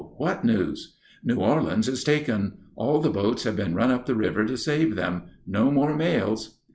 What 0.17 0.43
news?" 0.43 0.95
"New 1.23 1.35
Orleans 1.35 1.87
is 1.87 2.03
taken! 2.03 2.57
All 2.75 3.01
the 3.01 3.11
boats 3.11 3.43
have 3.43 3.55
been 3.55 3.75
run 3.75 3.91
up 3.91 4.07
the 4.07 4.15
river 4.15 4.43
to 4.47 4.57
save 4.57 4.95
them. 4.95 5.25
No 5.45 5.69
more 5.69 5.95
mails." 5.95 6.57